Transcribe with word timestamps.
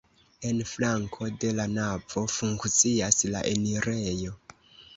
En 0.51 0.61
flanko 0.69 1.27
de 1.43 1.51
la 1.59 1.67
navo 1.75 2.25
funkcias 2.37 3.23
la 3.37 3.45
enirejo. 3.53 4.35